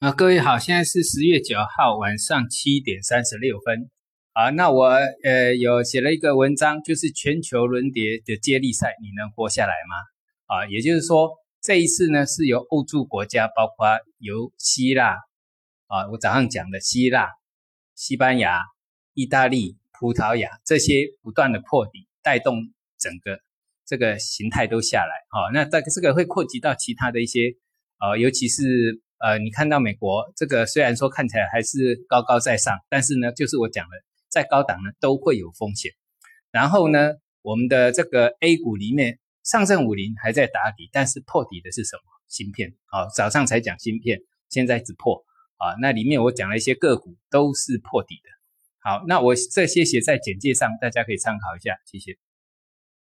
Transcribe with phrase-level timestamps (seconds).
[0.00, 3.90] 啊，各位好，现在是十月九号晚上七点三十六分。
[4.32, 4.84] 啊，那我
[5.24, 9.96] 呃有写了一个文章，就是全球轮碟的接力赛，你能活下来吗？
[10.46, 13.88] 啊，也就是说这一次呢是由欧洲国家，包括
[14.18, 15.16] 由希腊
[15.88, 17.30] 啊，我早上讲的希腊、
[17.96, 18.62] 西班牙、
[19.14, 22.54] 意大利、葡萄牙这些不断的破底，带动
[23.00, 23.40] 整个
[23.84, 25.12] 这个形态都下来。
[25.30, 27.56] 啊，那这个这个会扩及到其他的一些，
[27.98, 29.02] 呃，尤其是。
[29.18, 33.96] 呃，你看到美国这个虽然说看起来还是高高在上，但是呢，就是我讲的，
[34.28, 35.92] 在高档呢都会有风险。
[36.50, 42.02] 然后呢，我们的这个 A 股里面，上证五零还在打底，但是破底的是什么？
[42.28, 42.74] 芯片。
[42.86, 45.24] 好，早上才讲芯片，现在只破
[45.56, 45.74] 啊。
[45.80, 48.30] 那里面我讲了一些个股都是破底的。
[48.80, 52.16] 好，那我这些写在简介上，大家可以参考一下，谢谢。